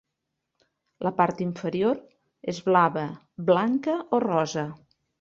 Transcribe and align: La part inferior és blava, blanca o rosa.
La 1.07 1.11
part 1.19 1.43
inferior 1.45 2.01
és 2.55 2.65
blava, 2.71 3.07
blanca 3.53 3.99
o 4.21 4.27
rosa. 4.29 4.69